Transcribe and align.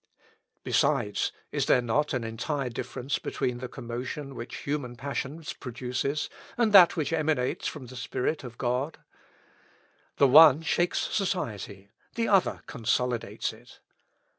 Besides, 0.63 1.31
is 1.51 1.67
there 1.67 1.79
not 1.79 2.11
an 2.11 2.23
entire 2.23 2.69
difference 2.69 3.19
between 3.19 3.59
the 3.59 3.67
commotion 3.67 4.33
which 4.33 4.55
human 4.63 4.95
passions 4.95 5.53
produces 5.53 6.27
and 6.57 6.73
that 6.73 6.95
which 6.97 7.13
emanates 7.13 7.67
from 7.67 7.85
the 7.85 7.95
Spirit 7.95 8.43
of 8.43 8.57
God? 8.57 8.97
The 10.17 10.27
one 10.27 10.63
shakes 10.63 10.97
society, 10.97 11.91
the 12.15 12.27
other 12.27 12.63
consolidates 12.65 13.53
it. 13.53 13.79